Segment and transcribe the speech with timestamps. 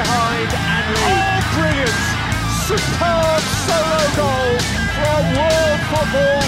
[0.00, 0.86] behind and.
[1.12, 1.98] Oh, brilliant!
[2.66, 4.52] Superb solo goal
[4.96, 6.40] from World Football.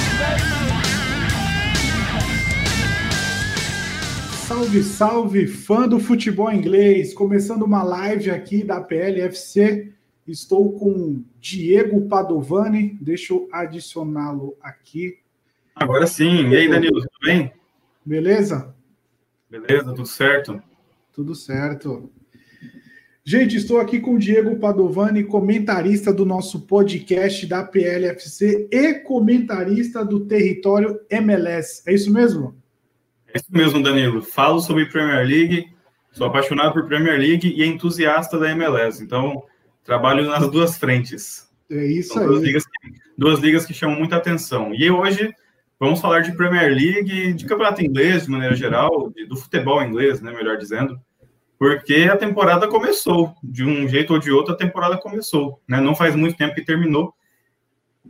[4.47, 7.13] Salve, salve, fã do futebol inglês!
[7.13, 9.93] Começando uma live aqui da PLFC.
[10.27, 12.97] Estou com Diego Padovani.
[13.01, 15.19] Deixa eu adicioná-lo aqui.
[15.75, 16.49] Agora sim.
[16.49, 17.53] E aí, Danilo, tudo bem?
[18.05, 18.75] Beleza?
[19.51, 20.63] Beleza, tudo certo?
[21.13, 22.11] Tudo certo.
[23.25, 30.05] Gente, estou aqui com o Diego Padovani, comentarista do nosso podcast da PLFC e comentarista
[30.05, 31.85] do território MLS.
[31.87, 32.57] É isso mesmo?
[33.33, 34.23] É isso mesmo, Danilo.
[34.23, 35.69] Falo sobre Premier League,
[36.11, 39.01] sou apaixonado por Premier League e entusiasta da MLS.
[39.01, 39.45] Então,
[39.85, 41.49] trabalho nas duas frentes.
[41.71, 42.29] É isso São aí.
[42.29, 44.75] Duas ligas, que, duas ligas que chamam muita atenção.
[44.75, 45.33] E hoje
[45.79, 50.33] vamos falar de Premier League, de campeonato inglês, de maneira geral, do futebol inglês, né,
[50.33, 51.01] melhor dizendo
[51.63, 55.81] porque a temporada começou, de um jeito ou de outro, a temporada começou, né?
[55.81, 57.15] Não faz muito tempo que terminou,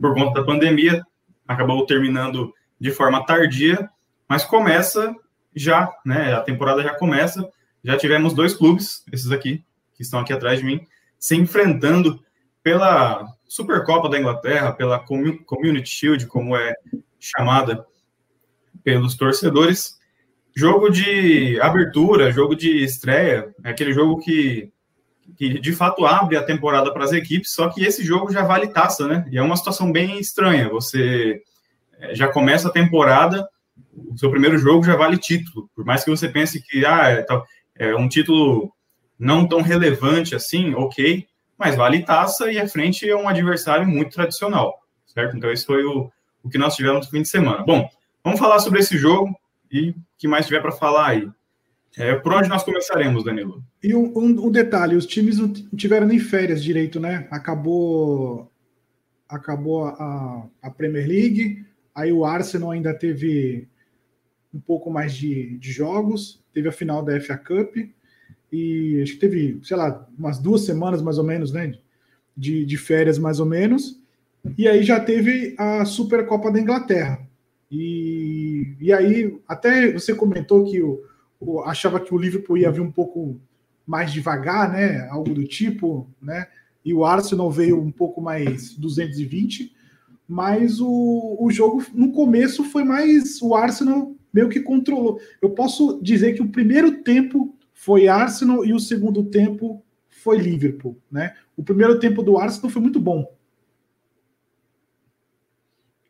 [0.01, 1.03] por conta da pandemia,
[1.47, 3.87] acabou terminando de forma tardia,
[4.27, 5.15] mas começa
[5.55, 6.33] já, né?
[6.33, 7.47] A temporada já começa,
[7.83, 10.87] já tivemos dois clubes, esses aqui, que estão aqui atrás de mim,
[11.19, 12.19] se enfrentando
[12.63, 16.73] pela Supercopa da Inglaterra, pela Community Shield, como é
[17.19, 17.85] chamada
[18.83, 19.99] pelos torcedores,
[20.55, 24.71] jogo de abertura, jogo de estreia, é aquele jogo que,
[25.35, 28.67] que de fato abre a temporada para as equipes, só que esse jogo já vale
[28.67, 29.25] taça, né?
[29.31, 30.69] E é uma situação bem estranha.
[30.69, 31.41] Você
[31.99, 33.47] é, já começa a temporada,
[33.95, 37.25] o seu primeiro jogo já vale título, por mais que você pense que ah, é,
[37.89, 38.71] é um título
[39.17, 41.25] não tão relevante assim, ok,
[41.57, 44.75] mas vale taça e a frente é um adversário muito tradicional,
[45.07, 45.35] certo?
[45.35, 46.11] Então, esse foi o,
[46.43, 47.63] o que nós tivemos no fim de semana.
[47.63, 47.89] Bom,
[48.23, 49.33] vamos falar sobre esse jogo
[49.73, 51.29] e o que mais tiver para falar aí.
[51.97, 53.63] É, por onde nós começaremos, Danilo?
[53.83, 57.27] E um, um, um, detalhe, os times não tiveram nem férias direito, né?
[57.31, 58.49] Acabou
[59.27, 63.67] acabou a, a Premier League, aí o Arsenal ainda teve
[64.53, 67.75] um pouco mais de, de jogos, teve a final da FA Cup,
[68.51, 71.73] e acho que teve, sei lá, umas duas semanas mais ou menos, né?
[72.37, 73.99] De, de férias mais ou menos,
[74.57, 77.22] e aí já teve a Supercopa da Inglaterra.
[77.75, 81.01] E, e aí, até você comentou que o,
[81.39, 83.41] o, achava que o Liverpool ia vir um pouco
[83.83, 85.07] mais devagar, né?
[85.09, 86.45] Algo do tipo, né?
[86.85, 89.73] E o Arsenal veio um pouco mais 220,
[90.27, 95.19] mas o, o jogo no começo foi mais o Arsenal meio que controlou.
[95.41, 100.95] Eu posso dizer que o primeiro tempo foi Arsenal e o segundo tempo foi Liverpool,
[101.11, 101.33] né?
[101.57, 103.27] O primeiro tempo do Arsenal foi muito bom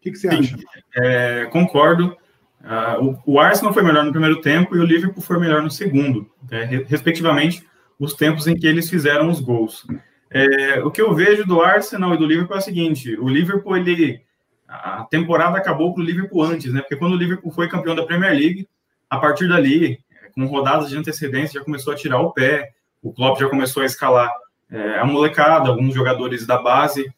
[0.03, 0.57] que, que você Sim, acha?
[0.97, 2.15] É, concordo.
[2.61, 5.69] Uh, o, o, Arsenal foi melhor no primeiro tempo e o Liverpool foi melhor no
[5.69, 7.65] segundo, né, respectivamente,
[7.99, 9.85] os tempos em que eles fizeram os gols.
[10.29, 13.77] É, o que eu vejo do Arsenal e do Liverpool é o seguinte: o Liverpool,
[13.77, 14.21] ele,
[14.67, 16.81] a temporada acabou para o Liverpool antes, né?
[16.81, 18.67] Porque quando o Liverpool foi campeão da Premier League,
[19.09, 19.99] a partir dali,
[20.33, 22.71] com rodadas de antecedência, já começou a tirar o pé,
[23.01, 24.31] o Klopp já começou a escalar
[24.71, 27.13] é, a molecada, alguns jogadores da base,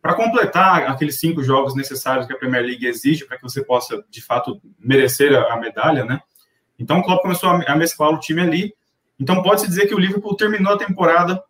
[0.00, 4.02] para completar aqueles cinco jogos necessários que a Premier League exige para que você possa,
[4.08, 6.20] de fato, merecer a, medalha, né?
[6.78, 8.74] Então o Klopp começou a mesclar o time ali.
[9.18, 11.42] Então pode-se dizer que o Liverpool terminou a temporada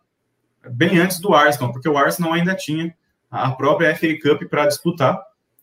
[0.72, 2.92] bem antes do Arsenal, porque o Arsenal ainda tinha
[3.30, 5.20] a própria FA Cup para disputar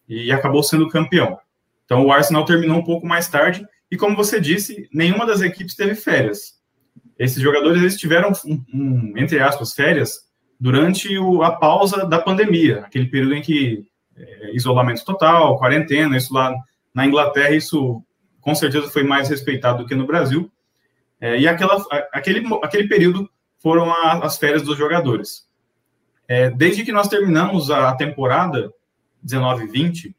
[0.07, 1.37] e acabou sendo campeão.
[1.83, 5.75] Então o Arsenal terminou um pouco mais tarde e, como você disse, nenhuma das equipes
[5.75, 6.57] teve férias.
[7.19, 10.26] Esses jogadores eles tiveram, um, um, entre aspas, férias
[10.59, 13.85] durante o, a pausa da pandemia, aquele período em que
[14.15, 16.53] é, isolamento total, quarentena, isso lá
[16.93, 18.03] na Inglaterra, isso
[18.41, 20.51] com certeza foi mais respeitado do que no Brasil.
[21.19, 25.45] É, e aquela, aquele, aquele período foram a, as férias dos jogadores.
[26.27, 28.71] É, desde que nós terminamos a temporada
[29.25, 30.13] 19-20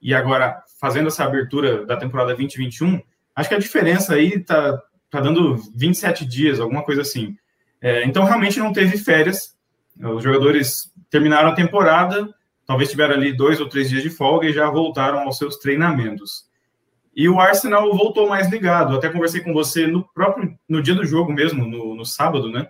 [0.00, 3.00] e agora fazendo essa abertura da temporada 2021,
[3.36, 7.36] acho que a diferença aí tá, tá dando 27 dias, alguma coisa assim.
[7.80, 9.54] É, então, realmente não teve férias
[10.02, 12.28] os jogadores terminaram a temporada,
[12.66, 16.48] talvez tiveram ali dois ou três dias de folga e já voltaram aos seus treinamentos.
[17.14, 18.96] E o Arsenal voltou mais ligado.
[18.96, 22.68] Até conversei com você no próprio no dia do jogo mesmo, no, no sábado, né?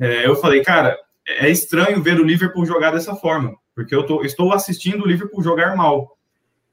[0.00, 4.24] É, eu falei, cara, é estranho ver o Liverpool jogar dessa forma, porque eu tô,
[4.24, 6.16] estou assistindo o Liverpool jogar mal.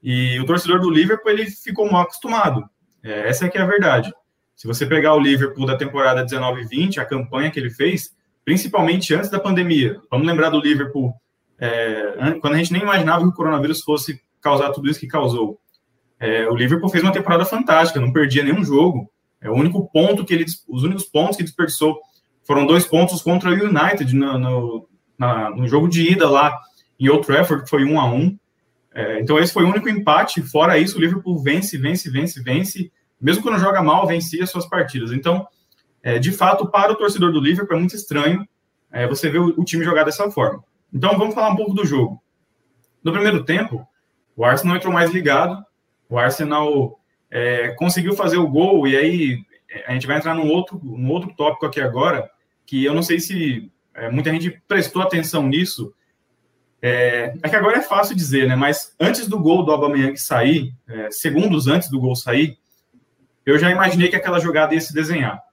[0.02, 2.64] E o torcedor do Liverpool ele ficou mal acostumado.
[3.02, 4.12] É, essa é que é a verdade.
[4.54, 8.10] Se você pegar o Liverpool da temporada 19-20, a campanha que ele fez,
[8.46, 10.00] principalmente antes da pandemia.
[10.08, 11.12] Vamos lembrar do Liverpool,
[11.58, 15.58] é, quando a gente nem imaginava que o coronavírus fosse causar tudo isso que causou.
[16.20, 19.10] É, o Liverpool fez uma temporada fantástica, não perdia nenhum jogo.
[19.40, 21.98] É o único ponto que ele, os únicos pontos que desperdiçou
[22.44, 24.88] foram dois pontos contra o United no, no,
[25.18, 26.56] na, no jogo de ida lá
[27.00, 28.38] em Old Trafford, que foi um a um.
[28.94, 30.40] É, então esse foi o único empate.
[30.40, 32.92] Fora isso, o Liverpool vence, vence, vence, vence.
[33.20, 35.10] mesmo quando joga mal, vencia suas partidas.
[35.10, 35.44] Então,
[36.06, 38.46] é, de fato, para o torcedor do Liverpool é muito estranho
[38.92, 40.62] é, você ver o, o, time jogar dessa forma.
[40.94, 42.22] Então, vamos falar um pouco do jogo.
[43.02, 43.84] No primeiro tempo,
[44.36, 45.66] o Arsenal entrou mais ligado,
[46.08, 49.38] o Arsenal é, conseguiu fazer o gol, e aí
[49.84, 52.30] a gente vai entrar num outro, num outro tópico aqui agora,
[52.64, 55.92] que eu não sei se é, muita gente prestou atenção nisso.
[56.80, 58.54] É, é, que agora é fácil dizer, né?
[58.54, 62.56] Mas antes do gol do Aubameyang sair, é, segundos antes do gol sair,
[63.44, 65.44] eu já imaginei que aquela jogada ia se desenhar.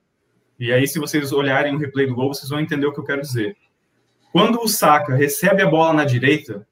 [0.60, 3.04] E aí, se vocês olharem o replay do gol, vocês vão entender o que eu
[3.04, 3.58] quero dizer.
[4.32, 6.66] Quando o Saka recebe a bola na direita,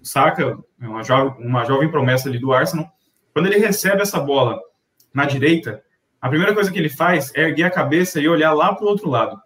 [0.00, 2.90] o Saka é uma, jo uma jovem promessa ali do Arsenal,
[3.32, 4.60] quando ele recebe essa bola
[5.12, 5.82] na direita,
[6.20, 8.88] a primeira coisa que ele faz é erguer a cabeça e olhar lá para o
[8.88, 9.40] outro lado.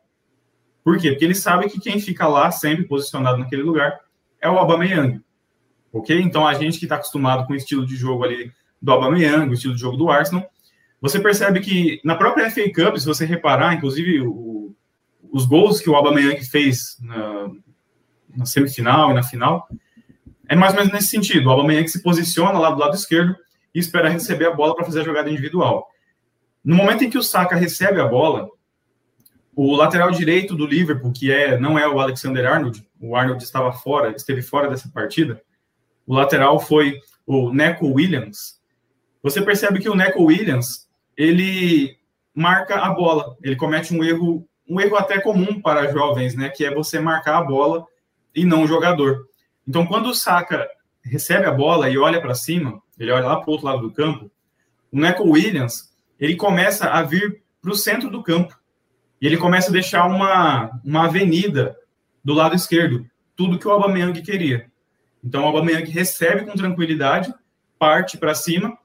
[0.83, 1.11] Por quê?
[1.11, 3.99] Porque ele sabe que quem fica lá, sempre posicionado naquele lugar,
[4.41, 5.21] é o Aubameyang.
[5.93, 6.19] Ok?
[6.21, 9.55] Então, a gente que está acostumado com o estilo de jogo ali do Aubameyang, o
[9.55, 10.49] estilo de jogo do Arsenal,
[11.01, 14.75] você percebe que na própria FA Cup, se você reparar, inclusive o,
[15.33, 17.51] os gols que o Aubameyang fez na,
[18.37, 19.67] na, semifinal e na final,
[20.49, 21.47] é mais ou menos nesse sentido.
[21.47, 23.35] O Aubameyang se posiciona lá do lado esquerdo
[23.75, 25.89] e espera receber a bola para fazer a jogada individual.
[26.63, 28.49] No momento em que o Saka recebe a bola,
[29.57, 33.73] o lateral direito do Liverpool, que é não é o Alexander Arnold, o Arnold estava
[33.73, 35.41] fora, esteve fora dessa partida.
[36.07, 38.61] O lateral foi o Neco Williams.
[39.23, 40.89] Você percebe que o Neco Williams,
[41.21, 41.99] ele
[42.35, 43.37] marca a bola.
[43.43, 47.37] Ele comete um erro, um erro até comum para jovens, né, que é você marcar
[47.37, 47.85] a bola
[48.35, 49.27] e não o jogador.
[49.69, 50.67] Então, quando o Saka
[51.05, 53.93] recebe a bola e olha para cima, ele olha lá para o outro lado do
[53.93, 54.31] campo,
[54.91, 58.59] o Neco Williams, ele começa a vir para o centro do campo.
[59.21, 61.77] E ele começa a deixar uma, uma avenida
[62.25, 63.07] do lado esquerdo,
[63.37, 64.71] tudo que o Aubameyang queria.
[65.23, 67.33] Então o Aubameyang recebe com tranquilidade,
[67.79, 68.79] parte para cima,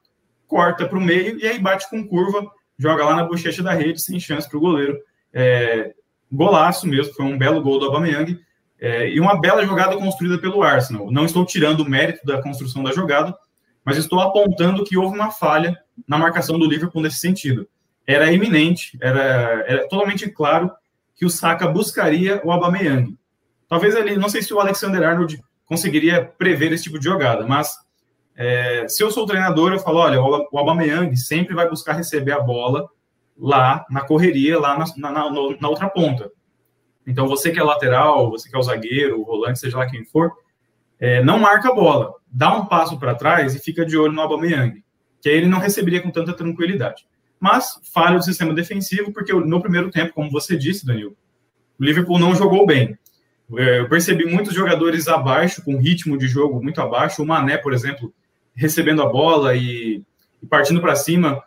[0.56, 2.50] corta para o meio e aí bate com curva,
[2.80, 4.98] joga lá na bochecha da rede sem chance para o goleiro.
[5.34, 5.94] É,
[6.32, 8.40] golaço mesmo, foi um belo gol do Aubameyang
[8.80, 11.12] é, e uma bela jogada construída pelo Arsenal.
[11.12, 13.38] Não estou tirando o mérito da construção da jogada,
[13.84, 17.68] mas estou apontando que houve uma falha na marcação do Liverpool nesse sentido.
[18.08, 20.72] Era iminente, era, era totalmente claro
[21.18, 23.14] que o Saka buscaria o Aubameyang.
[23.68, 27.76] Talvez ele, não sei se o Alexander Arnold conseguiria prever esse tipo de jogada, mas
[28.36, 32.34] é, se eu sou o treinador, eu falo, olha, o Aubameyang sempre vai buscar receber
[32.34, 32.90] a bola
[33.38, 36.30] lá na correria, lá na, na, na, na outra ponta.
[37.08, 40.04] Então, você que é lateral, você que é o zagueiro, o volante, seja lá quem
[40.06, 40.32] for,
[41.00, 44.22] é, não marca a bola, dá um passo para trás e fica de olho no
[44.22, 44.84] Aubameyang,
[45.22, 47.06] que aí ele não receberia com tanta tranquilidade.
[47.40, 51.16] Mas falha do sistema defensivo, porque no primeiro tempo, como você disse, Danilo,
[51.80, 52.98] o Liverpool não jogou bem.
[53.58, 57.22] É, eu percebi muitos jogadores abaixo, com ritmo de jogo muito abaixo.
[57.22, 58.12] O Mané, por exemplo,
[58.56, 60.04] recebendo a bola e,
[60.42, 61.44] e partindo para cima,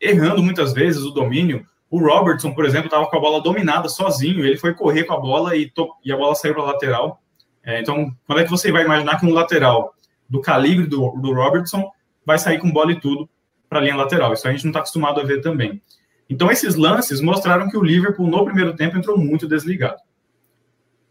[0.00, 1.66] errando muitas vezes o domínio.
[1.90, 5.20] O Robertson, por exemplo, estava com a bola dominada sozinho, ele foi correr com a
[5.20, 5.70] bola e,
[6.04, 7.22] e a bola saiu para a lateral.
[7.62, 9.94] É, então, quando é que você vai imaginar que um lateral
[10.28, 11.90] do calibre do, do Robertson
[12.24, 13.28] vai sair com bola e tudo
[13.68, 14.32] para a linha lateral?
[14.32, 15.80] Isso a gente não está acostumado a ver também.
[16.28, 19.98] Então, esses lances mostraram que o Liverpool, no primeiro tempo, entrou muito desligado.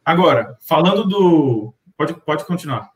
[0.04, 1.74] Agora, falando do.
[1.96, 2.90] Pode, pode continuar.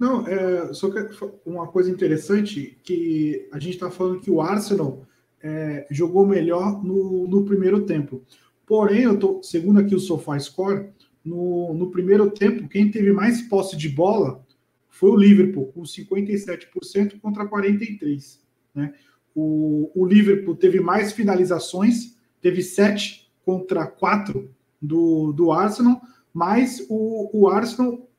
[0.00, 0.98] Não, é, só que
[1.44, 5.06] uma coisa interessante que a gente está falando que o Arsenal
[5.42, 8.24] é, jogou melhor no, no, primeiro tempo.
[8.66, 10.88] Porém, eu tô segundo aqui o SofaScore,
[11.22, 14.42] no, no primeiro tempo, quem teve mais posse de bola
[14.88, 18.38] foi o Liverpool, com 57% contra 43%.
[18.74, 18.94] Né?
[19.34, 26.00] O, o Liverpool teve mais finalizações, teve 7 contra 4 do, do Arsenal,
[26.32, 28.09] mas o, o Arsenal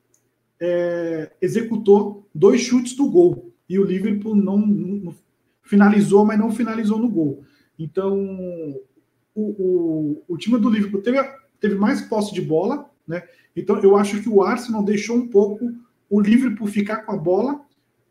[0.61, 5.13] é, executou dois chutes do gol e o Liverpool não, não,
[5.63, 7.43] finalizou, mas não finalizou no gol.
[7.79, 8.15] Então,
[9.33, 11.17] o, o, o time do Liverpool teve,
[11.59, 13.23] teve mais posse de bola, né?
[13.55, 15.73] Então, eu acho que o Arsenal deixou um pouco
[16.09, 17.61] o Liverpool ficar com a bola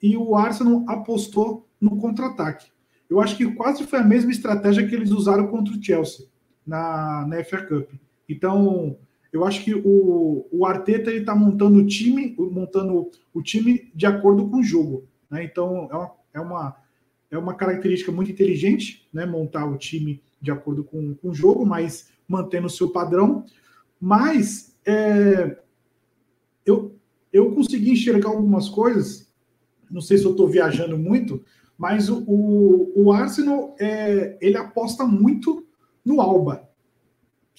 [0.02, 2.70] e o Arsenal apostou no contra-ataque.
[3.08, 6.26] Eu acho que quase foi a mesma estratégia que eles usaram contra o Chelsea
[6.66, 7.90] na, na FA Cup.
[8.28, 8.96] Então,
[9.32, 14.48] eu acho que o, o Arteta está montando o time, montando o time de acordo
[14.48, 15.04] com o jogo.
[15.30, 15.44] Né?
[15.44, 16.76] Então é uma, é, uma,
[17.30, 19.24] é uma característica muito inteligente, né?
[19.24, 23.44] montar o time de acordo com, com o jogo, mas mantendo o seu padrão.
[24.00, 25.58] Mas é,
[26.66, 26.94] eu,
[27.32, 29.30] eu consegui enxergar algumas coisas,
[29.90, 31.44] não sei se eu estou viajando muito,
[31.78, 35.66] mas o, o, o Arsenal é, ele aposta muito
[36.04, 36.68] no Alba.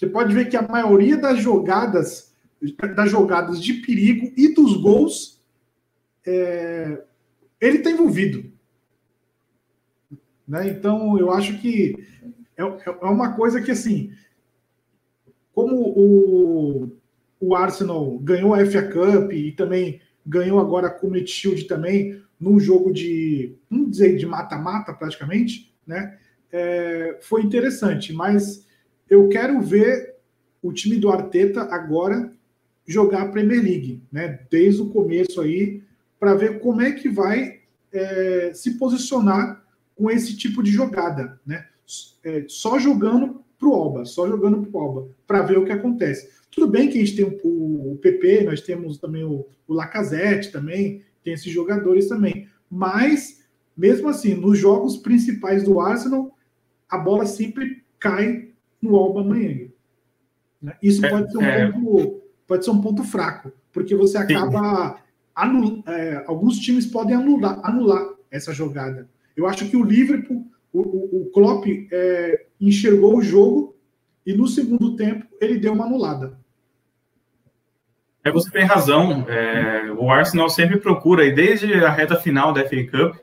[0.01, 2.34] Você pode ver que a maioria das jogadas,
[2.96, 5.39] das jogadas de perigo e dos gols,
[6.25, 7.03] é,
[7.62, 8.51] ele está envolvido.
[10.48, 10.70] Né?
[10.70, 12.03] Então, eu acho que
[12.58, 14.12] é, é uma coisa que, assim,
[15.53, 16.98] como o,
[17.39, 22.60] o Arsenal ganhou a FA Cup e também ganhou agora a Community Shield também, num
[22.60, 26.17] jogo de, vamos dizer, de mata-mata praticamente, né?
[26.51, 28.65] É, foi interessante, mas
[29.11, 30.15] eu quero ver
[30.63, 32.31] o time do Arteta agora
[32.87, 34.39] jogar a Premier League, né?
[34.49, 35.83] Desde o começo aí,
[36.17, 37.59] para ver como é que vai
[37.91, 39.61] é, se posicionar
[39.95, 41.67] com esse tipo de jogada, né?
[42.23, 46.29] É, só jogando pro Oba, só jogando pro Oba, para ver o que acontece.
[46.49, 50.53] Tudo bem que a gente tem o, o PP, nós temos também o, o Lacazette
[50.53, 52.47] também, tem esses jogadores também.
[52.69, 53.43] Mas,
[53.75, 56.33] mesmo assim, nos jogos principais do Arsenal,
[56.89, 58.50] a bola sempre cai
[58.81, 59.71] no Alba Aubameyang.
[60.61, 60.75] Né?
[60.81, 61.71] Isso é, pode ser, um é...
[61.71, 65.00] ponto, pode ser um ponto fraco, porque você acaba...
[65.88, 69.09] É, alguns times podem anular, anular essa jogada.
[69.35, 73.75] Eu acho que o Liverpool, o, o, o Klopp é, enxergou o jogo
[74.25, 76.38] e no segundo tempo ele deu uma anulada.
[78.23, 79.25] É, você tem razão.
[79.27, 83.15] É, o Arsenal sempre procura, e desde a reta final da FA Cup,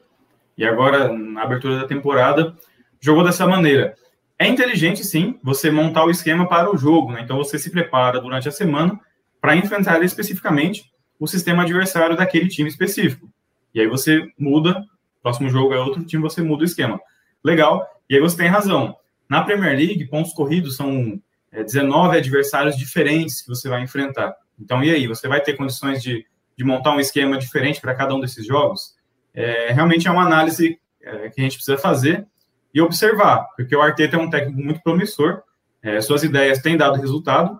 [0.57, 2.57] e agora na abertura da temporada,
[3.01, 3.95] jogou dessa maneira.
[4.39, 7.23] É inteligente, sim, você montar o esquema para o jogo, né?
[7.23, 8.99] Então você se prepara durante a semana
[9.41, 13.29] para enfrentar especificamente o sistema adversário daquele time específico.
[13.75, 14.81] E aí você muda,
[15.23, 17.01] próximo jogo é outro time, você muda o esquema.
[17.43, 17.85] Legal.
[18.09, 18.97] E aí você tem razão.
[19.29, 21.21] Na Premier League, pontos corridos são
[21.53, 24.35] 19 é, adversários diferentes que você vai enfrentar.
[24.59, 25.07] Então, e aí?
[25.07, 26.25] Você vai ter condições de,
[26.57, 28.95] de montar um esquema diferente para cada um desses jogos?
[29.35, 32.27] É, realmente é uma análise é, que a gente precisa fazer
[32.75, 35.43] e observar, porque o Arteta é um técnico muito promissor,
[35.83, 37.59] é, suas ideias têm dado resultado,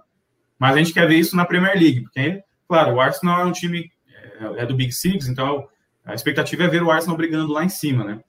[0.59, 3.53] mas a gente quer ver isso na Premier League, porque, claro, o Arsenal é um
[3.53, 3.91] time
[4.57, 5.67] é, é do Big Six, então
[6.05, 8.21] a expectativa é ver o Arsenal brigando lá em cima, né?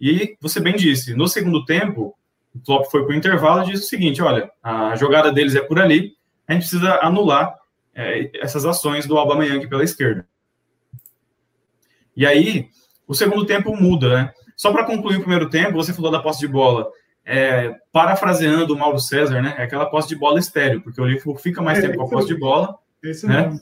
[0.00, 2.16] E você bem disse, no segundo tempo,
[2.54, 5.60] o Klopp foi para o intervalo e disse o seguinte: olha, a jogada deles é
[5.60, 6.14] por ali,
[6.46, 7.54] a gente precisa anular
[7.94, 10.26] é, essas ações do Aubameyang pela esquerda.
[12.16, 12.68] E aí,
[13.06, 14.34] o segundo tempo muda, né?
[14.56, 16.88] Só para concluir o primeiro tempo, você falou da posse de bola.
[17.24, 19.54] É, parafraseando o Mauro César, né?
[19.58, 22.08] É aquela posse de bola estéreo, porque o Liverpool fica mais é, tempo com a
[22.08, 22.76] posse de bola.
[23.02, 23.58] Esse né?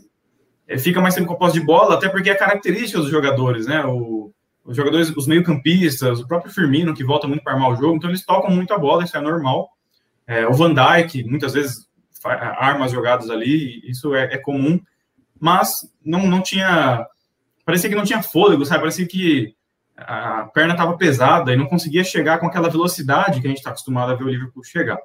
[0.68, 3.66] É, fica mais tempo com a posse de bola, até porque é característica dos jogadores,
[3.66, 3.84] né?
[3.84, 4.32] O,
[4.64, 8.08] os jogadores, os meio-campistas, o próprio Firmino, que volta muito para armar o jogo, então
[8.08, 9.68] eles tocam muito a bola, isso é normal.
[10.26, 11.86] É, o Van Dijk, muitas vezes,
[12.22, 14.80] armas jogadas ali, isso é, é, comum,
[15.38, 15.70] mas
[16.04, 17.06] não, não tinha.
[17.64, 18.80] Parecia que não tinha fôlego, sabe?
[18.80, 19.54] Parecia que
[19.96, 23.70] a perna estava pesada e não conseguia chegar com aquela velocidade que a gente está
[23.70, 24.98] acostumado a ver o Liverpool chegar.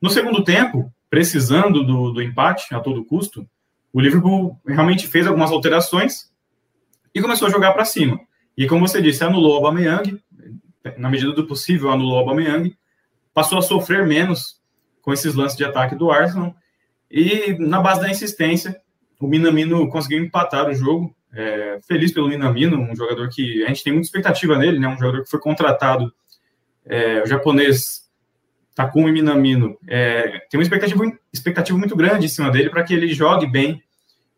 [0.00, 3.48] No segundo tempo, precisando do, do empate a todo custo,
[3.92, 6.32] o Liverpool realmente fez algumas alterações
[7.14, 8.18] e começou a jogar para cima.
[8.56, 10.20] E como você disse, anulou o Aubameyang,
[10.96, 12.76] na medida do possível anulou o Aubameyang,
[13.32, 14.60] passou a sofrer menos
[15.00, 16.54] com esses lances de ataque do Arsenal.
[17.10, 18.80] E na base da insistência,
[19.20, 21.14] o Minamino conseguiu empatar o jogo.
[21.34, 24.86] É, feliz pelo Minamino, um jogador que a gente tem muita expectativa nele, né?
[24.88, 26.12] Um jogador que foi contratado,
[26.86, 28.04] é, o japonês
[28.74, 33.12] Takumi Minamino, é, tem uma expectativa, expectativa muito grande em cima dele para que ele
[33.12, 33.82] jogue bem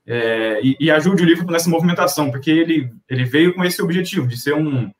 [0.07, 4.27] é, e, e, ajude o Liverpool nessa movimentação, porque ele, ele veio com esse objetivo
[4.27, 4.91] de ser um,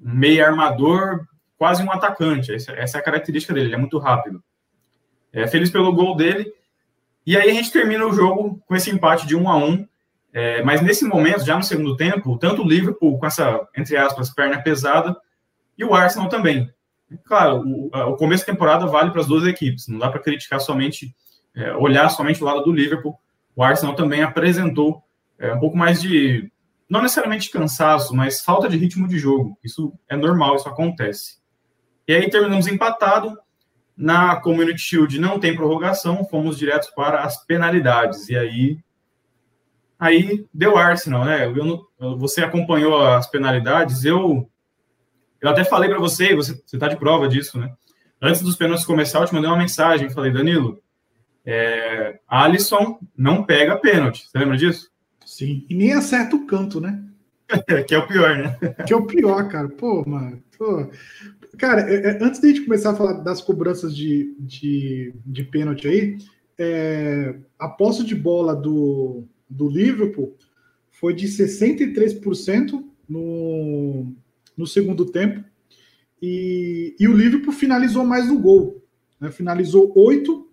[0.00, 1.26] meio armador,
[1.58, 2.52] quase um atacante.
[2.52, 4.42] Essa, essa, é a característica dele, ele é muito rápido.
[5.32, 6.52] É, feliz pelo gol dele.
[7.24, 9.86] E aí a gente termina o jogo com esse empate de um a um.
[10.32, 14.32] É, mas nesse momento, já no segundo tempo, tanto o Liverpool com essa, entre aspas,
[14.32, 15.16] perna pesada,
[15.76, 16.72] e o Arsenal também.
[17.24, 19.88] Claro, o, o começo da temporada vale para as duas equipes.
[19.88, 21.14] Não dá para criticar somente,
[21.54, 23.18] é, olhar somente o lado do Liverpool.
[23.56, 25.02] O Arsenal também apresentou
[25.38, 26.50] é, um pouco mais de,
[26.88, 29.56] não necessariamente cansaço, mas falta de ritmo de jogo.
[29.64, 31.38] Isso é normal, isso acontece.
[32.06, 33.38] E aí terminamos empatado.
[33.96, 38.28] Na Community Shield não tem prorrogação, fomos diretos para as penalidades.
[38.28, 38.78] E aí
[40.00, 41.46] aí deu Arsenal, né?
[41.46, 44.50] Eu, você acompanhou as penalidades, eu
[45.40, 47.72] eu até falei para você, você está de prova disso, né?
[48.20, 50.82] Antes dos pênaltis começar, eu te mandei uma mensagem, falei, Danilo,
[51.46, 54.28] é, Alisson não pega pênalti.
[54.28, 54.90] Você lembra disso?
[55.24, 57.02] Sim, e nem acerta o canto, né?
[57.88, 58.58] que é o pior, né?
[58.86, 59.68] Que é o pior, cara.
[59.68, 60.42] Pô, mano.
[60.58, 60.86] Pô.
[61.58, 65.42] Cara, é, é, antes de a gente começar a falar das cobranças de, de, de
[65.44, 66.18] pênalti aí,
[66.58, 70.36] é, a posse de bola do, do Liverpool
[70.90, 74.14] foi de 63% no,
[74.56, 75.44] no segundo tempo.
[76.22, 78.82] E, e o Liverpool finalizou mais no gol.
[79.18, 79.30] Né?
[79.30, 80.48] Finalizou 8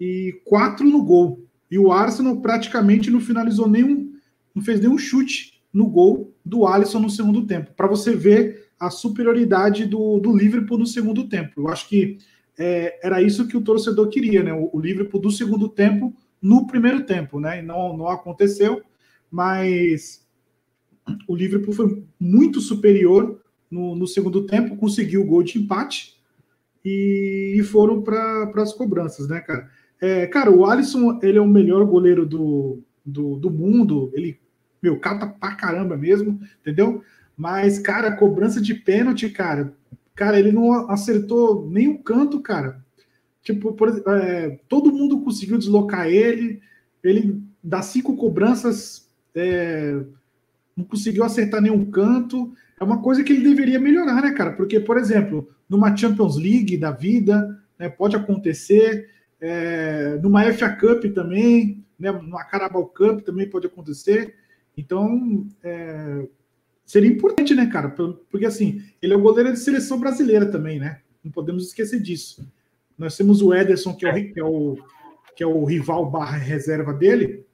[0.00, 1.46] e 4 no gol.
[1.70, 4.12] E o Arsenal praticamente não finalizou nenhum,
[4.54, 7.72] não fez nenhum chute no gol do Alisson no segundo tempo.
[7.74, 11.60] Para você ver a superioridade do, do Liverpool no segundo tempo.
[11.60, 12.18] Eu acho que
[12.58, 14.52] é, era isso que o torcedor queria, né?
[14.52, 17.62] O, o Liverpool do segundo tempo no primeiro tempo, né?
[17.62, 18.82] Não, não aconteceu,
[19.30, 20.26] mas
[21.28, 26.20] o Liverpool foi muito superior no, no segundo tempo, conseguiu o gol de empate
[26.84, 29.70] e, e foram para as cobranças, né, cara?
[30.00, 34.38] É, cara, o Alisson, ele é o melhor goleiro do, do, do mundo, ele,
[34.82, 37.02] meu, cata pra caramba mesmo, entendeu?
[37.36, 39.72] Mas, cara, cobrança de pênalti, cara,
[40.14, 42.84] cara, ele não acertou nem o canto, cara.
[43.42, 46.60] Tipo, por, é, todo mundo conseguiu deslocar ele,
[47.02, 50.00] ele das cinco cobranças é,
[50.76, 52.52] não conseguiu acertar nenhum canto.
[52.80, 54.52] É uma coisa que ele deveria melhorar, né, cara?
[54.52, 61.04] Porque, por exemplo, numa Champions League da vida, né, pode acontecer, é, numa FA Cup
[61.14, 64.34] também, né, numa Carabao Cup também pode acontecer.
[64.76, 66.26] Então, é,
[66.84, 67.88] seria importante, né, cara?
[67.90, 71.00] Porque assim, ele é o goleiro de seleção brasileira também, né?
[71.22, 72.46] Não podemos esquecer disso.
[72.96, 74.78] Nós temos o Ederson, que é o, que é o,
[75.36, 77.44] que é o rival barra reserva dele,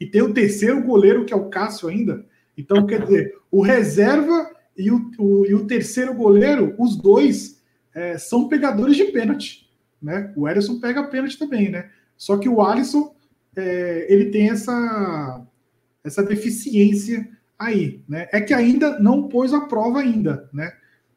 [0.00, 2.26] e tem o terceiro goleiro, que é o Cássio ainda.
[2.56, 7.62] Então, quer dizer, o reserva e o, o, e o terceiro goleiro, os dois
[7.94, 9.70] é, são pegadores de pênalti.
[10.02, 10.32] Né?
[10.36, 11.90] O Ederson pega pênalti também, né?
[12.16, 13.14] Só que o Alisson
[13.56, 15.46] é, ele tem essa,
[16.02, 17.28] essa deficiência
[17.58, 18.28] aí, né?
[18.32, 20.72] É que ainda não pôs a prova ainda, né?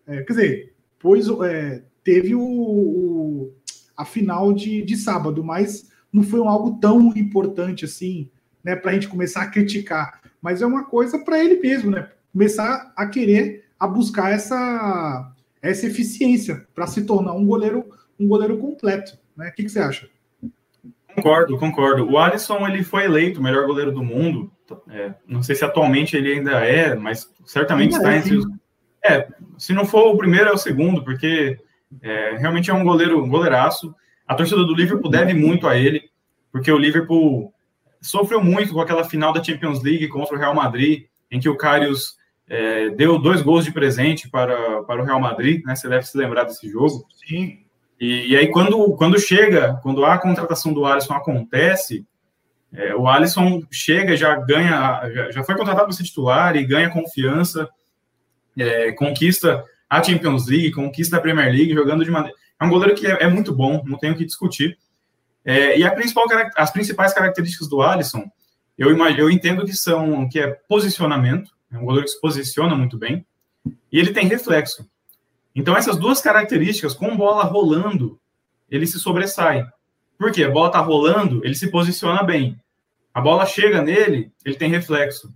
[0.05, 3.53] É, quer dizer, pôs, é, teve o, o,
[3.97, 8.31] a final de, de sábado, mas não foi um algo tão importante assim,
[8.63, 8.77] né?
[8.77, 12.09] Para a gente começar a criticar, mas é uma coisa para ele mesmo, né?
[12.31, 17.83] Começar a querer a buscar essa essa eficiência para se tornar um goleiro
[18.17, 19.49] um goleiro completo, né?
[19.49, 20.09] O que, que você acha?
[21.13, 22.09] Concordo, concordo.
[22.09, 24.49] O Alisson ele foi eleito o melhor goleiro do mundo.
[24.89, 28.45] É, não sei se atualmente ele ainda é, mas certamente ainda está é, entre os.
[29.03, 31.59] É, se não for o primeiro, é o segundo, porque
[32.01, 33.93] é, realmente é um goleiro, um goleiraço.
[34.27, 36.09] A torcida do Liverpool deve muito a ele,
[36.51, 37.53] porque o Liverpool
[38.01, 41.57] sofreu muito com aquela final da Champions League contra o Real Madrid, em que o
[41.57, 42.17] Karius
[42.49, 45.75] é, deu dois gols de presente para, para o Real Madrid, né?
[45.75, 47.05] Você deve se lembrar desse jogo.
[47.25, 47.59] Sim.
[47.99, 52.05] E, e aí, quando, quando chega, quando a contratação do Alisson acontece,
[52.71, 56.89] é, o Alisson chega, já ganha, já, já foi contratado para ser titular e ganha
[56.89, 57.67] confiança,
[58.57, 62.35] é, conquista a Champions League, conquista a Premier League, jogando de maneira.
[62.59, 64.77] É um goleiro que é, é muito bom, não tenho o que discutir.
[65.45, 66.25] É, e principal,
[66.57, 68.29] as principais características do Alisson,
[68.77, 72.75] eu, imagino, eu entendo que são que é posicionamento, é um goleiro que se posiciona
[72.75, 73.25] muito bem,
[73.91, 74.87] e ele tem reflexo.
[75.55, 78.19] Então, essas duas características, com bola rolando,
[78.69, 79.65] ele se sobressai.
[80.17, 80.43] Por quê?
[80.43, 82.59] A bola está rolando, ele se posiciona bem.
[83.13, 85.33] A bola chega nele, ele tem reflexo.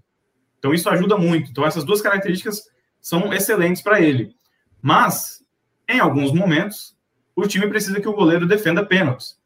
[0.60, 1.50] Então, isso ajuda muito.
[1.50, 2.64] Então, essas duas características
[3.00, 4.36] são excelentes para ele.
[4.82, 5.44] Mas,
[5.88, 6.96] em alguns momentos,
[7.36, 9.40] o time precisa que o goleiro defenda pênaltis.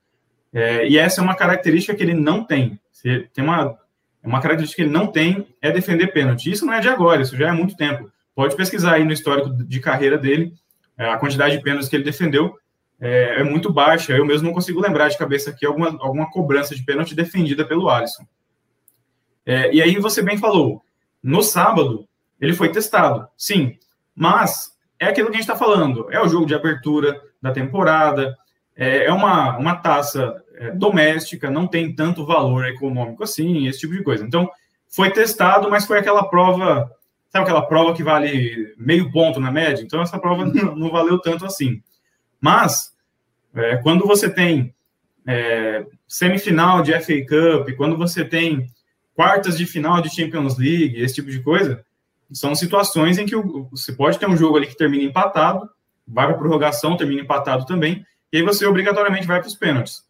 [0.54, 2.80] É, e essa é uma característica que ele não tem.
[3.34, 3.78] Tem uma,
[4.24, 6.50] uma característica que ele não tem é defender pênalti.
[6.50, 8.10] Isso não é de agora, isso já é há muito tempo.
[8.34, 10.54] Pode pesquisar aí no histórico de carreira dele
[10.98, 12.58] é, a quantidade de pênaltis que ele defendeu
[13.00, 14.14] é, é, muito baixa.
[14.14, 17.90] Eu mesmo não consigo lembrar de cabeça aqui alguma, alguma cobrança de pênalti defendida pelo
[17.90, 18.26] Alisson.
[19.46, 20.82] É, e aí você bem falou,
[21.22, 22.08] no sábado
[22.40, 23.78] ele foi testado, sim,
[24.16, 28.38] mas é aquilo que a gente está falando, é o jogo de abertura da temporada,
[28.76, 33.94] é, é uma, uma taça é, doméstica, não tem tanto valor econômico assim, esse tipo
[33.94, 34.26] de coisa.
[34.26, 34.50] Então,
[34.90, 36.90] foi testado, mas foi aquela prova
[37.36, 39.84] Sabe aquela prova que vale meio ponto na média?
[39.84, 41.82] Então, essa prova não, não valeu tanto assim.
[42.40, 42.94] Mas,
[43.54, 44.74] é, quando você tem
[45.28, 48.70] é, semifinal de FA Cup, quando você tem
[49.14, 51.84] quartas de final de Champions League, esse tipo de coisa,
[52.32, 53.36] são situações em que
[53.72, 55.70] você pode ter um jogo ali que termina empatado,
[56.08, 60.04] vai para prorrogação, termina empatado também, e aí você obrigatoriamente vai para os pênaltis.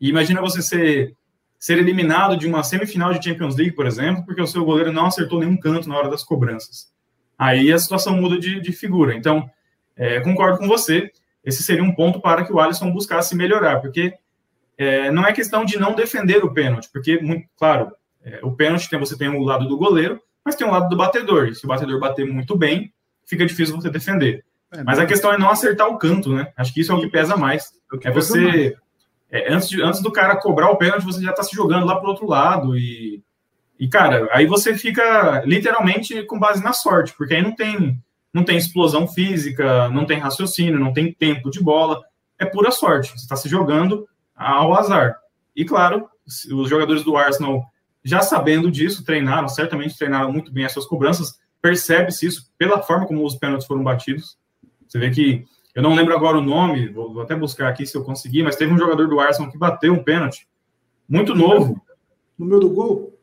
[0.00, 1.16] E imagina você ser
[1.64, 5.06] ser eliminado de uma semifinal de Champions League, por exemplo, porque o seu goleiro não
[5.06, 6.92] acertou nenhum canto na hora das cobranças.
[7.38, 9.14] Aí a situação muda de, de figura.
[9.14, 9.48] Então,
[9.96, 11.10] é, concordo com você,
[11.42, 14.12] esse seria um ponto para que o Alisson buscasse melhorar, porque
[14.76, 17.92] é, não é questão de não defender o pênalti, porque, muito, claro,
[18.22, 20.96] é, o pênalti tem, você tem o lado do goleiro, mas tem o lado do
[20.96, 21.48] batedor.
[21.48, 22.92] E se o batedor bater muito bem,
[23.26, 24.44] fica difícil você defender.
[24.72, 26.52] É, mas a questão é não acertar o canto, né?
[26.56, 27.70] Acho que isso é o que pesa mais.
[28.04, 28.76] É, é você
[29.34, 31.96] é, antes, de, antes do cara cobrar o pênalti, você já está se jogando lá
[31.96, 32.78] para o outro lado.
[32.78, 33.20] E,
[33.76, 37.98] e, cara, aí você fica literalmente com base na sorte, porque aí não tem,
[38.32, 42.00] não tem explosão física, não tem raciocínio, não tem tempo de bola.
[42.38, 43.10] É pura sorte.
[43.10, 45.16] Você está se jogando ao azar.
[45.56, 47.64] E, claro, os jogadores do Arsenal,
[48.04, 51.38] já sabendo disso, treinaram, certamente treinaram muito bem as suas cobranças.
[51.62, 54.36] percebe-se isso pela forma como os pênaltis foram batidos.
[54.86, 58.04] Você vê que, eu não lembro agora o nome, vou, até buscar aqui se eu
[58.04, 60.46] conseguir, mas teve um jogador do Arsenal que bateu um pênalti,
[61.08, 61.80] muito novo.
[62.38, 63.18] No meio do gol?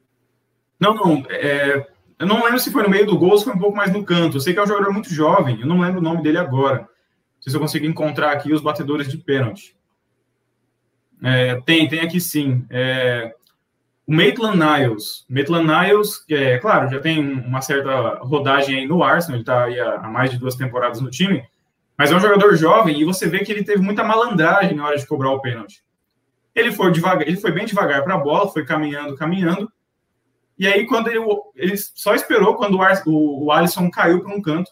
[0.79, 3.53] Não, não, é, eu não lembro se foi no meio do gol ou se foi
[3.53, 4.37] um pouco mais no canto.
[4.37, 6.79] Eu sei que é um jogador muito jovem, eu não lembro o nome dele agora.
[6.79, 9.75] Não sei se eu consigo encontrar aqui os batedores de pênalti.
[11.23, 12.65] É, tem, tem aqui sim.
[12.69, 13.35] É,
[14.11, 15.25] o Maitland Niles.
[15.29, 19.79] Maitland Niles, é, claro, já tem uma certa rodagem aí no Arsenal, ele está aí
[19.79, 21.41] há, mais de duas temporadas no time,
[21.97, 24.97] mas é um jogador jovem e você vê que ele teve muita malandragem na hora
[24.97, 25.81] de cobrar o pênalti.
[26.53, 29.71] Ele foi devagar, ele foi bem devagar para a bola, foi caminhando, caminhando.
[30.59, 31.19] E aí, quando ele,
[31.55, 34.71] ele só esperou quando o, o, o Alisson caiu para um canto,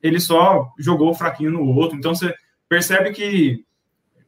[0.00, 1.98] ele só jogou fraquinho no outro.
[1.98, 2.32] Então você
[2.68, 3.64] percebe que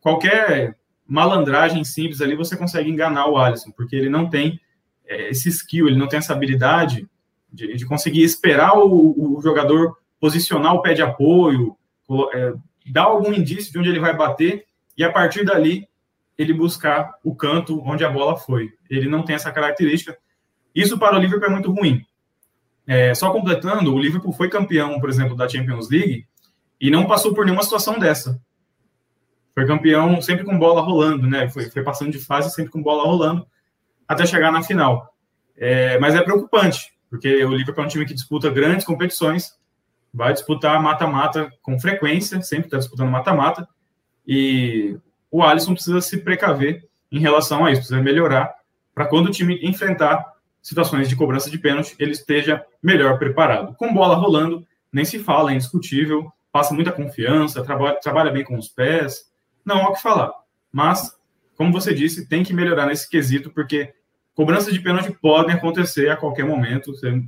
[0.00, 0.76] qualquer
[1.08, 4.60] malandragem simples ali, você consegue enganar o Alisson, porque ele não tem
[5.06, 7.08] é, esse skill, ele não tem essa habilidade
[7.50, 11.74] de, de conseguir esperar o, o, jogador posicionar o pé de apoio,
[12.34, 12.52] é,
[12.92, 14.66] dar algum indício de onde ele vai bater
[14.96, 15.88] e a partir dali
[16.36, 18.70] ele buscar o canto onde a bola foi.
[18.90, 20.16] Ele não tem essa característica.
[20.74, 22.04] Isso para o Liverpool é muito ruim.
[22.86, 26.26] É, só completando, o Liverpool foi campeão, por exemplo, da Champions League
[26.80, 28.40] e não passou por nenhuma situação dessa
[29.58, 31.48] foi campeão sempre com bola rolando, né?
[31.48, 33.44] Foi, foi passando de fase sempre com bola rolando
[34.06, 35.12] até chegar na final.
[35.56, 39.58] É, mas é preocupante, porque o Liverpool é um time que disputa grandes competições,
[40.14, 43.68] vai disputar mata-mata com frequência, sempre está disputando mata-mata,
[44.24, 44.96] e
[45.28, 48.54] o Alisson precisa se precaver em relação a isso, precisa melhorar
[48.94, 53.74] para quando o time enfrentar situações de cobrança de pênalti, ele esteja melhor preparado.
[53.74, 58.56] Com bola rolando, nem se fala, é indiscutível, passa muita confiança, trabalha, trabalha bem com
[58.56, 59.27] os pés,
[59.64, 60.32] não há o que falar.
[60.72, 61.16] Mas,
[61.56, 63.92] como você disse, tem que melhorar nesse quesito, porque
[64.34, 66.94] cobranças de pênalti podem acontecer a qualquer momento.
[66.94, 67.22] Você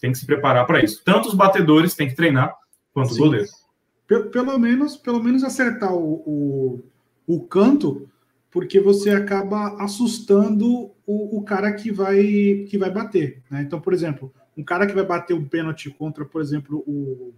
[0.00, 1.02] tem que se preparar para isso.
[1.04, 2.54] Tanto os batedores têm que treinar,
[2.92, 3.20] quanto Sim.
[3.20, 3.48] o goleiro.
[4.06, 6.84] Pelo, pelo, menos, pelo menos acertar o, o,
[7.26, 8.08] o, canto,
[8.50, 13.42] porque você acaba assustando o, o, cara que vai, que vai bater.
[13.50, 13.62] Né?
[13.62, 17.34] Então, por exemplo, um cara que vai bater um pênalti contra, por exemplo, o,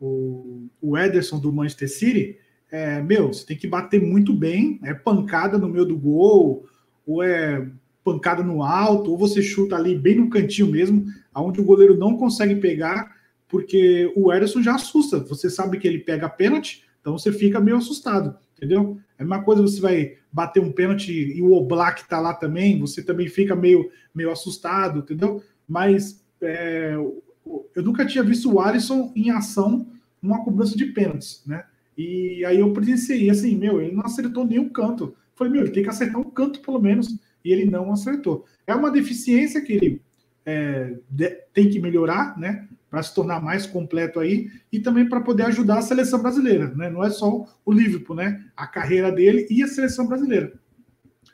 [0.00, 2.38] o, o Ederson do Manchester City,
[2.74, 6.66] é, meu, você tem que bater muito bem, é pancada no meio do gol,
[7.06, 7.70] ou é
[8.02, 12.16] pancada no alto, ou você chuta ali bem no cantinho mesmo, aonde o goleiro não
[12.16, 13.14] consegue pegar,
[13.48, 15.20] porque o Ederson já assusta.
[15.20, 18.98] Você sabe que ele pega pênalti, então você fica meio assustado, entendeu?
[19.16, 23.04] É uma coisa você vai bater um pênalti e o Oblak tá lá também, você
[23.04, 25.40] também fica meio, meio assustado, entendeu?
[25.68, 29.86] Mas é, eu nunca tinha visto o Alisson em ação
[30.20, 31.64] numa cobrança de pênaltis, né?
[31.96, 35.14] E aí eu presenciei assim, meu, ele não acertou nenhum canto.
[35.34, 38.44] Falei, meu, ele tem que acertar um canto pelo menos, e ele não acertou.
[38.66, 40.02] É uma deficiência que ele
[40.46, 42.68] é, de, tem que melhorar, né?
[42.90, 46.88] Para se tornar mais completo aí, e também para poder ajudar a seleção brasileira, né?
[46.88, 48.44] Não é só o Liverpool, né?
[48.56, 50.52] A carreira dele e a seleção brasileira.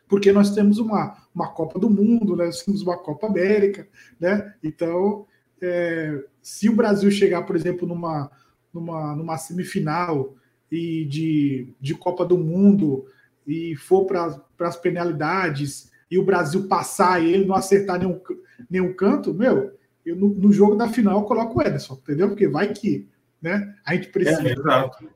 [0.08, 2.46] Porque nós temos uma, uma Copa do Mundo, né?
[2.46, 3.86] nós temos uma Copa América,
[4.18, 4.54] né?
[4.62, 5.26] Então,
[5.60, 8.30] é, se o Brasil chegar, por exemplo, numa,
[8.72, 10.34] numa, numa semifinal
[10.70, 13.06] e de, de Copa do Mundo
[13.46, 18.20] e for para as penalidades e o Brasil passar e ele não acertar nenhum,
[18.68, 19.72] nenhum canto, meu,
[20.04, 22.28] eu no, no jogo da final eu coloco o Ederson, entendeu?
[22.28, 23.08] Porque vai que,
[23.40, 23.74] né?
[23.84, 24.46] A gente precisa.
[24.46, 25.08] É, exato.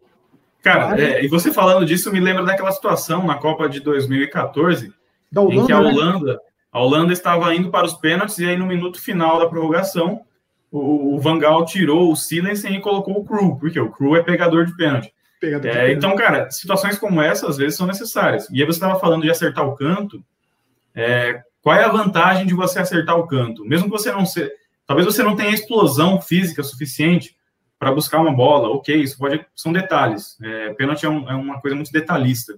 [0.62, 4.92] Cara, é, e você falando disso me lembra daquela situação na Copa de 2014,
[5.30, 5.88] da Holanda, em que a né?
[5.88, 6.38] Holanda, né?
[6.72, 10.22] a Holanda estava indo para os pênaltis e aí no minuto final da prorrogação
[10.74, 14.22] o, o Van Gaal tirou o Silensen e colocou o Crew, porque o Crew é
[14.22, 15.12] pegador de pênalti.
[15.68, 18.48] É, então, cara, situações como essa às vezes são necessárias.
[18.50, 20.24] E aí você estava falando de acertar o canto.
[20.94, 23.64] É, qual é a vantagem de você acertar o canto?
[23.64, 24.50] Mesmo que você não se,
[24.87, 27.37] talvez você não tenha explosão física suficiente
[27.78, 28.68] para buscar uma bola.
[28.68, 30.38] Ok, isso pode são detalhes.
[30.42, 32.54] É, pênalti é, um, é uma coisa muito detalhista.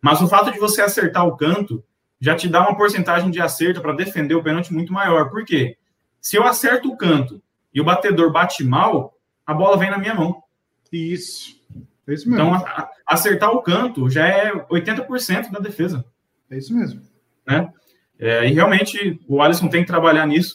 [0.00, 1.82] Mas o fato de você acertar o canto
[2.20, 5.30] já te dá uma porcentagem de acerto para defender o pênalti muito maior.
[5.30, 5.76] Por quê?
[6.20, 9.14] Se eu acerto o canto e o batedor bate mal,
[9.46, 10.42] a bola vem na minha mão.
[10.92, 11.60] Isso.
[12.08, 12.44] É isso mesmo.
[12.44, 16.04] Então, a, acertar o canto já é 80% da defesa.
[16.50, 17.00] É isso mesmo.
[17.46, 17.68] Né?
[18.18, 20.54] É, e realmente o Alisson tem que trabalhar nisso.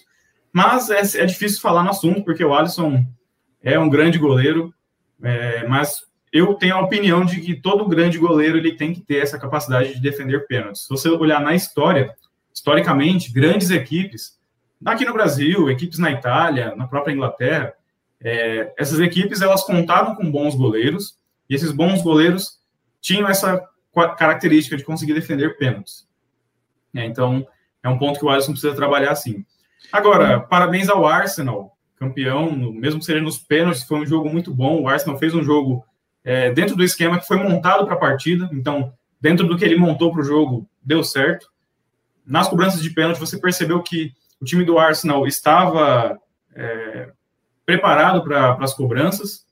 [0.54, 3.06] Mas é, é, difícil falar no assunto, porque o Alisson
[3.62, 4.74] é um grande goleiro,
[5.24, 5.96] é, mas
[6.32, 9.94] eu tenho a opinião de que todo grande goleiro ele tem que ter essa capacidade
[9.94, 10.84] de defender pênaltis.
[10.84, 12.14] Se você olhar na história,
[12.54, 14.38] historicamente, grandes equipes,
[14.86, 17.74] aqui no Brasil, equipes na Itália, na própria Inglaterra,
[18.20, 21.21] é, essas equipes elas contavam com bons goleiros
[21.52, 22.62] e esses bons goleiros
[23.02, 23.62] tinham essa
[24.18, 26.08] característica de conseguir defender pênaltis.
[26.96, 27.46] É, então,
[27.84, 29.46] é um ponto que o Alisson precisa trabalhar assim.
[29.92, 34.82] Agora, parabéns ao Arsenal, campeão, mesmo seja nos pênaltis, foi um jogo muito bom.
[34.82, 35.86] O Arsenal fez um jogo
[36.24, 39.76] é, dentro do esquema que foi montado para a partida, então, dentro do que ele
[39.76, 41.52] montou para o jogo, deu certo.
[42.26, 46.18] Nas cobranças de pênalti, você percebeu que o time do Arsenal estava
[46.56, 47.12] é,
[47.66, 49.46] preparado para as cobranças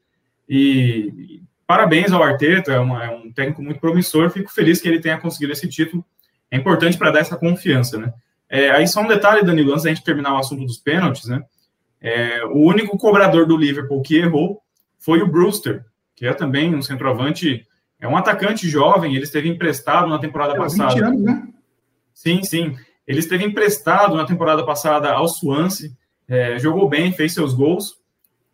[0.47, 4.31] e, parabéns ao Arteta, é, uma, é, um técnico muito promissor.
[4.31, 6.03] Fico feliz que ele tenha conseguido esse título.
[6.49, 8.11] É importante para dar essa confiança, né?
[8.49, 11.43] É, aí só um detalhe, Danilo, antes da gente terminar o assunto dos pênaltis, né?
[12.01, 14.63] É, o único cobrador do Liverpool que errou
[14.97, 17.67] foi o Brewster, que é também um centroavante,
[18.01, 20.95] é um atacante jovem, ele esteve emprestado na temporada é, passada.
[20.95, 21.47] 20 anos, né?
[22.15, 22.75] Sim, sim.
[23.05, 25.91] Ele esteve emprestado na temporada passada ao Swansea,
[26.27, 27.98] é, jogou bem, fez seus gols,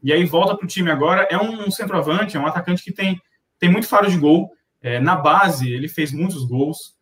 [0.05, 1.27] e aí volta para o time agora.
[1.31, 3.19] É um, centroavante, é um atacante que tem,
[3.57, 4.51] tem muito faro de gol.
[4.79, 6.93] É, na base, ele fez muitos gols.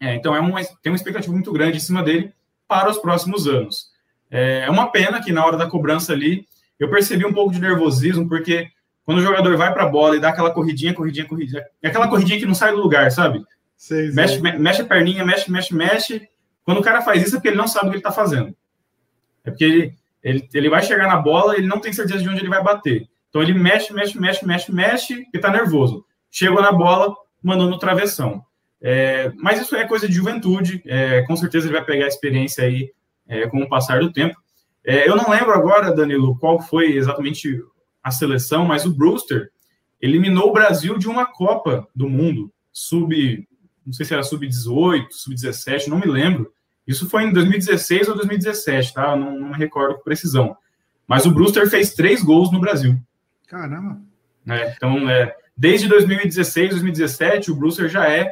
[0.00, 2.34] É, então, é uma, tem uma expectativa muito grande em cima dele
[2.66, 3.86] para os próximos anos.
[4.28, 6.44] É, é uma pena que na hora da cobrança ali,
[6.76, 8.68] eu percebi um pouco de nervosismo, porque
[9.04, 12.08] quando o jogador vai para a bola e dá aquela corridinha, corridinha, corridinha, é aquela
[12.08, 13.44] corridinha que não sai do lugar, sabe?
[14.12, 16.28] Mexe, me, mexe a perninha, mexe, mexe, mexe.
[16.64, 18.56] Quando o cara faz isso é porque ele não sabe o que ele está fazendo.
[19.44, 19.94] É porque ele,
[20.24, 23.06] ele, ele vai chegar na bola, ele não tem certeza de onde ele vai bater.
[23.28, 26.04] Então ele mexe, mexe, mexe, mexe, mexe e tá nervoso.
[26.30, 28.42] Chegou na bola, mandou no travessão.
[28.80, 32.64] É, mas isso é coisa de juventude, é, com certeza ele vai pegar a experiência
[32.64, 32.90] aí
[33.28, 34.34] é, com o passar do tempo.
[34.84, 37.62] É, eu não lembro agora, Danilo, qual foi exatamente
[38.02, 39.50] a seleção, mas o Brewster
[40.00, 43.48] eliminou o Brasil de uma Copa do Mundo, sub,
[43.86, 46.52] não sei se era sub-18, sub-17, não me lembro.
[46.86, 49.16] Isso foi em 2016 ou 2017, tá?
[49.16, 50.56] Não, não me recordo com precisão.
[51.06, 52.98] Mas o Brewster fez três gols no Brasil.
[53.46, 54.00] Caramba!
[54.48, 58.30] É, então, é, desde 2016, 2017, o Brewster já é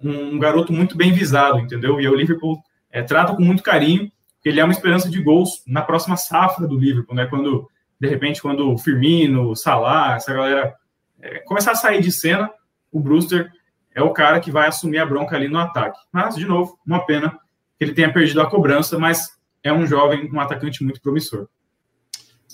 [0.00, 2.00] um, um garoto muito bem visado, entendeu?
[2.00, 5.62] E o Liverpool é, trata com muito carinho, porque ele é uma esperança de gols
[5.66, 7.26] na próxima safra do Liverpool, né?
[7.26, 10.74] Quando, de repente, quando o Firmino, Salah, essa galera
[11.20, 12.50] é, começar a sair de cena,
[12.92, 13.50] o Brewster
[13.94, 15.98] é o cara que vai assumir a bronca ali no ataque.
[16.12, 17.38] Mas, de novo, uma pena
[17.78, 19.30] que ele tenha perdido a cobrança, mas
[19.62, 21.48] é um jovem, um atacante muito promissor.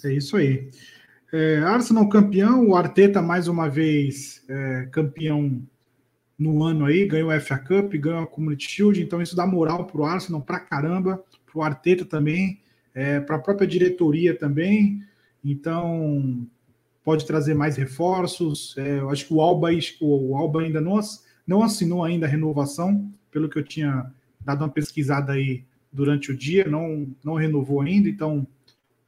[0.05, 0.71] É isso aí.
[1.33, 5.63] É, Arsenal campeão, o Arteta mais uma vez é, campeão
[6.39, 9.85] no ano aí, ganhou a FA Cup, ganhou a Community Shield, então isso dá moral
[9.85, 12.61] para o Arsenal pra caramba, para o Arteta também,
[12.95, 15.05] é, para a própria diretoria também,
[15.45, 16.47] então
[17.05, 18.75] pode trazer mais reforços.
[18.79, 19.69] É, eu acho que o Alba,
[20.01, 20.99] o Alba ainda não,
[21.47, 26.37] não assinou ainda a renovação, pelo que eu tinha dado uma pesquisada aí durante o
[26.37, 28.47] dia, não, não renovou ainda, então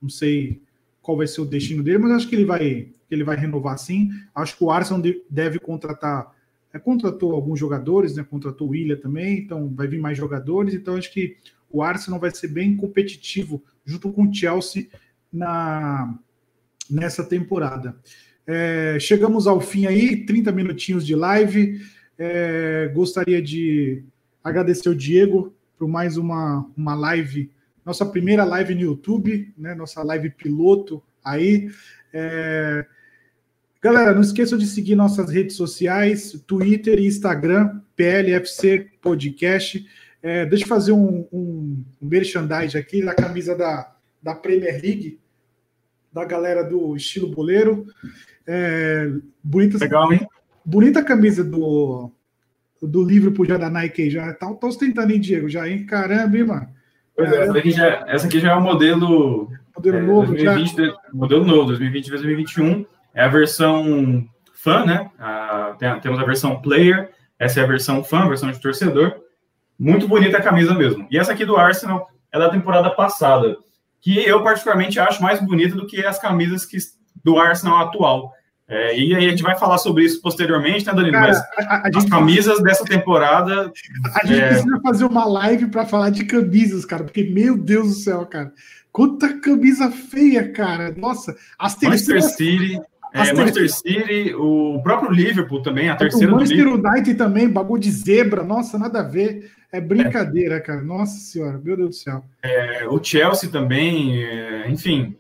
[0.01, 0.61] não sei
[1.01, 4.11] qual vai ser o destino dele, mas acho que ele vai, ele vai renovar sim.
[4.35, 6.35] Acho que o Arsenal deve contratar,
[6.73, 8.25] é, contratou alguns jogadores, né?
[8.29, 11.37] Contratou o William também, então vai vir mais jogadores, então acho que
[11.71, 14.89] o Arsenal vai ser bem competitivo junto com o Chelsea
[15.33, 16.19] na,
[16.89, 17.97] nessa temporada.
[18.47, 21.81] É, chegamos ao fim aí, 30 minutinhos de live.
[22.19, 24.05] É, gostaria de
[24.43, 27.51] agradecer o Diego por mais uma, uma live,
[27.85, 29.75] nossa primeira live no YouTube, né?
[29.75, 31.71] Nossa live piloto aí.
[32.13, 32.87] É...
[33.83, 39.85] Galera, não esqueçam de seguir nossas redes sociais, Twitter e Instagram, PLFC Podcast.
[40.23, 45.19] É, deixa eu fazer um, um, um merchandising aqui da camisa da, da Premier League,
[46.13, 47.85] da galera do estilo boleiro.
[48.47, 49.11] É,
[49.43, 50.29] bonita, Legal, hein?
[50.65, 52.13] Bonita camisa do,
[52.87, 54.33] do livro pro já da Nike já.
[54.35, 55.49] Tá, tá ostentando, hein, Diego?
[55.49, 55.87] Já, hein?
[55.87, 56.69] Caramba, hein, mano?
[57.15, 59.51] Pois é, essa aqui, já, essa aqui já é o modelo.
[59.77, 60.97] Modelo é, novo, 2020, já.
[61.13, 62.87] Modelo novo, 2020 2021.
[63.15, 65.11] É a versão fã, né?
[65.19, 69.15] A, tem, temos a versão player, essa é a versão fã, a versão de torcedor.
[69.79, 71.07] Muito bonita a camisa mesmo.
[71.11, 73.57] E essa aqui do Arsenal é da temporada passada,
[74.01, 76.79] que eu particularmente acho mais bonita do que as camisas que,
[77.23, 78.33] do Arsenal atual.
[78.73, 81.13] É, e aí a gente vai falar sobre isso posteriormente, né, Danilo?
[81.13, 83.71] Cara, Mas a, a as camisas dessa temporada.
[84.15, 84.49] A gente é...
[84.49, 88.51] precisa fazer uma live para falar de camisas, cara, porque, meu Deus do céu, cara.
[88.91, 90.95] Quanta camisa feia, cara.
[90.97, 92.25] Nossa, as terceiras.
[92.25, 92.81] Manchester City.
[93.13, 97.83] As é, Manchester City, o próprio Liverpool também, a terceira o Manchester United também, bagulho
[97.83, 99.51] de zebra, nossa, nada a ver.
[99.71, 100.61] É brincadeira, é.
[100.61, 100.81] cara.
[100.81, 102.25] Nossa senhora, meu Deus do céu.
[102.43, 105.15] É, o Chelsea também, é, enfim,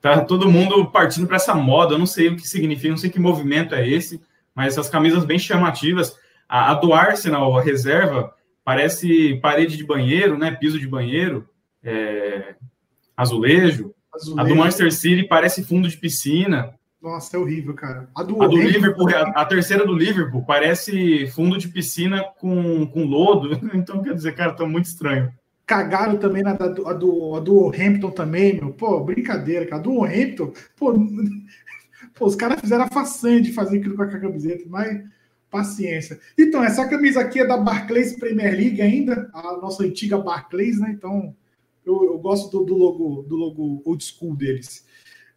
[0.00, 3.10] Tá todo mundo partindo para essa moda, eu não sei o que significa, não sei
[3.10, 4.20] que movimento é esse,
[4.54, 6.16] mas essas camisas bem chamativas.
[6.48, 8.32] A, a do Arsenal, a reserva,
[8.64, 10.52] parece parede de banheiro, né?
[10.52, 11.48] Piso de banheiro,
[11.82, 12.54] é,
[13.16, 13.94] azulejo.
[14.14, 14.40] azulejo.
[14.40, 16.74] A do Manchester City parece fundo de piscina.
[17.00, 18.08] Nossa, é horrível, cara.
[18.14, 22.86] A do, a do Liverpool, a, a, terceira do Liverpool, parece fundo de piscina com,
[22.86, 23.58] com lodo.
[23.74, 25.32] Então, quer dizer, cara, tá muito estranho.
[25.68, 28.72] Cagaram também na a do, a do Hampton também, meu.
[28.72, 29.82] Pô, brincadeira, cara.
[29.82, 30.94] Do Hampton, pô,
[32.16, 35.04] pô os caras fizeram a façanha de fazer aquilo com a camiseta, mas
[35.50, 36.18] paciência.
[36.38, 40.90] Então, essa camisa aqui é da Barclays Premier League ainda, a nossa antiga Barclays, né?
[40.90, 41.36] Então,
[41.84, 44.86] eu, eu gosto do, do, logo do logo old school deles.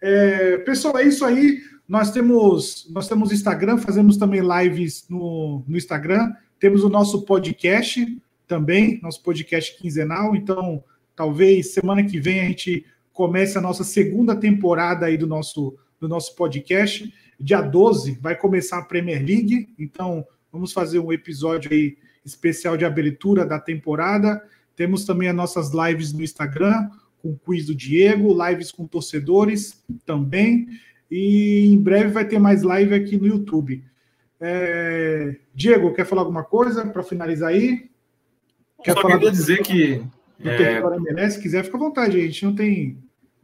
[0.01, 1.59] É, pessoal, é isso aí.
[1.85, 6.31] Nós temos nós temos Instagram, fazemos também lives no, no Instagram.
[6.57, 8.05] Temos o nosso podcast
[8.51, 10.35] também, nosso podcast quinzenal.
[10.35, 10.83] Então,
[11.15, 16.09] talvez semana que vem a gente comece a nossa segunda temporada aí do nosso, do
[16.09, 17.13] nosso podcast.
[17.39, 22.83] Dia 12 vai começar a Premier League, então vamos fazer um episódio aí especial de
[22.83, 24.43] abertura da temporada.
[24.75, 26.89] Temos também as nossas lives no Instagram,
[27.21, 30.67] com o quiz do Diego, lives com torcedores também.
[31.09, 33.81] E em breve vai ter mais live aqui no YouTube.
[34.41, 35.37] É...
[35.55, 37.90] Diego, quer falar alguma coisa para finalizar aí?
[38.83, 39.35] Quer Só falar queria do...
[39.35, 40.03] dizer que.
[40.39, 41.29] Do é...
[41.29, 42.97] Se quiser, fica à vontade, a gente não tem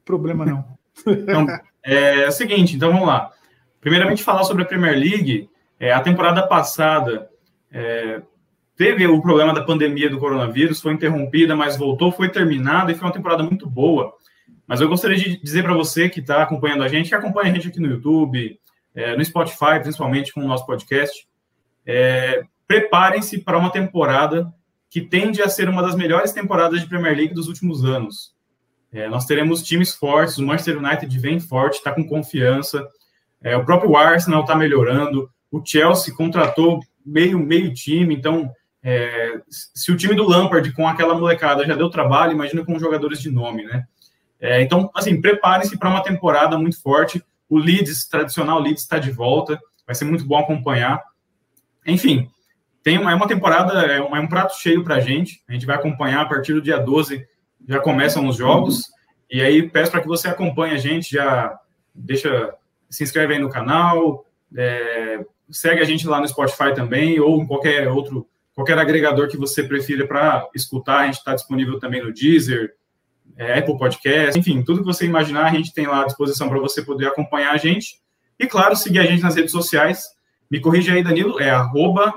[0.03, 0.65] problema, não.
[1.05, 1.45] Então,
[1.85, 3.31] é, é, o seguinte, então vamos lá.
[3.79, 5.49] Primeiramente, falar sobre a Premier League.
[5.79, 7.29] É, a temporada passada
[7.71, 8.21] é,
[8.75, 13.07] teve o problema da pandemia do coronavírus, foi interrompida, mas voltou, foi terminada e foi
[13.07, 14.13] uma temporada muito boa.
[14.67, 17.53] Mas eu gostaria de dizer para você que está acompanhando a gente, que acompanha a
[17.53, 18.59] gente aqui no YouTube,
[18.93, 21.27] é, no Spotify, principalmente com o nosso podcast,
[21.85, 24.51] é, preparem-se para uma temporada
[24.89, 28.33] que tende a ser uma das melhores temporadas de Premier League dos últimos anos.
[28.91, 32.87] É, nós teremos times fortes, o Manchester United vem forte, está com confiança,
[33.41, 38.49] é, o próprio Arsenal está melhorando, o Chelsea contratou meio, meio time, então
[38.83, 43.19] é, se o time do Lampard com aquela molecada já deu trabalho, imagina com jogadores
[43.19, 43.85] de nome, né?
[44.39, 47.23] É, então, assim, preparem-se para uma temporada muito forte.
[47.49, 51.01] O Leeds, tradicional Leeds, está de volta, vai ser muito bom acompanhar.
[51.85, 52.29] Enfim,
[52.87, 55.43] tem uma, é uma temporada, é um, é um prato cheio para a gente.
[55.45, 57.27] A gente vai acompanhar a partir do dia 12,
[57.67, 58.83] já começam os jogos.
[59.29, 61.59] E aí peço para que você acompanhe a gente, já
[61.93, 62.53] deixa,
[62.89, 65.19] se inscreve aí no canal, é,
[65.51, 69.61] segue a gente lá no Spotify também, ou em qualquer outro, qualquer agregador que você
[69.65, 70.99] prefira para escutar.
[70.99, 72.73] A gente está disponível também no Deezer,
[73.35, 76.57] é, Apple Podcast, enfim, tudo que você imaginar, a gente tem lá à disposição para
[76.57, 77.99] você poder acompanhar a gente.
[78.39, 80.05] E claro, seguir a gente nas redes sociais.
[80.49, 82.13] Me corrija aí, Danilo, é arroba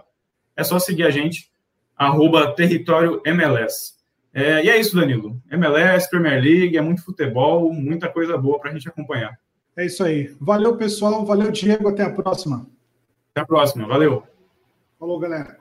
[0.56, 1.52] É só seguir a gente,
[1.98, 3.94] arroba Território MLS.
[4.34, 5.42] É, e é isso, Danilo.
[5.50, 9.38] MLS, Premier League, é muito futebol, muita coisa boa para a gente acompanhar.
[9.82, 10.32] É isso aí.
[10.40, 11.26] Valeu, pessoal.
[11.26, 11.90] Valeu, Diego.
[11.90, 12.68] Até a próxima.
[13.32, 13.88] Até a próxima.
[13.88, 14.22] Valeu.
[15.00, 15.58] Falou, galera.